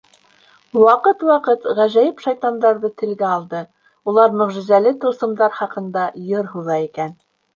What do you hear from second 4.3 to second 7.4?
мөғжизәле тылсымдар хаҡында йыр һуҙа икән.